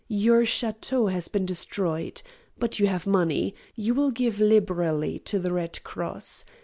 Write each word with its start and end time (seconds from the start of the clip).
Your 0.07 0.45
chateau 0.47 1.09
has 1.09 1.27
been 1.27 1.45
destroyed. 1.45 2.23
But 2.57 2.79
you 2.79 2.87
have 2.87 3.05
money. 3.05 3.53
You 3.75 3.93
will 3.93 4.09
give 4.09 4.39
liberally 4.39 5.19
to 5.19 5.37
the 5.37 5.53
Red 5.53 5.83
Cross. 5.83 6.43